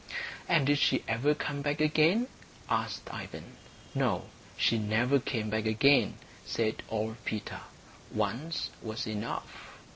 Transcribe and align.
"And 0.49 0.65
did 0.65 0.79
she 0.79 1.03
ever 1.07 1.35
come 1.35 1.61
back 1.61 1.79
again?" 1.79 2.25
asked 2.67 3.07
Ivan. 3.13 3.57
"No, 3.93 4.29
she 4.57 4.79
never 4.79 5.19
came 5.19 5.51
back 5.51 5.67
again," 5.67 6.17
said 6.43 6.81
old 6.89 7.23
Peter. 7.23 7.59
"Once 8.11 8.71
was 8.81 9.05
enough." 9.05 9.77